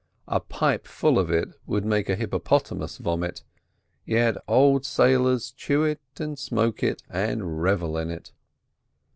A 0.27 0.39
pipe 0.39 0.87
full 0.87 1.19
of 1.19 1.29
it 1.29 1.49
would 1.67 1.85
make 1.85 2.09
a 2.09 2.15
hippopotamus 2.15 2.97
vomit, 2.97 3.43
yet 4.03 4.35
old 4.47 4.83
sailors 4.83 5.51
chew 5.51 5.83
it 5.83 6.01
and 6.19 6.39
smoke 6.39 6.81
it 6.81 7.03
and 7.07 7.61
revel 7.61 7.99
in 7.99 8.09
it. 8.09 8.31